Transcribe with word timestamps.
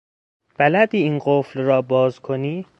بلدی 0.59 0.97
این 0.97 1.19
قفل 1.25 1.59
را 1.61 1.81
باز 1.81 2.19
کنی؟ 2.19 2.65